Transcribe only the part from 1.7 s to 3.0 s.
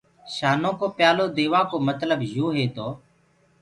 متلب تو هي تو،